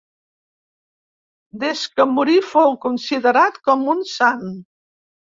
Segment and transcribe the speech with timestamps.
[1.63, 4.49] Des que morí fou considerat com un sant.